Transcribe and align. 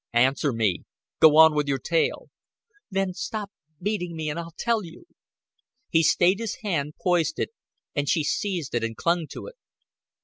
"Answer 0.13 0.51
me. 0.51 0.81
Go 1.19 1.37
on 1.37 1.53
with 1.53 1.67
your 1.67 1.77
tale." 1.77 2.29
"Then 2.89 3.13
stop 3.13 3.51
beating 3.79 4.15
me, 4.15 4.31
and 4.31 4.39
I'll 4.39 4.55
tell 4.57 4.83
you." 4.83 5.05
He 5.91 6.01
stayed 6.01 6.39
his 6.39 6.61
hand, 6.63 6.95
poised 6.99 7.37
it, 7.37 7.51
and 7.95 8.09
she 8.09 8.23
seized 8.23 8.73
it 8.73 8.83
and 8.83 8.97
clung 8.97 9.27
to 9.27 9.45
it. 9.45 9.53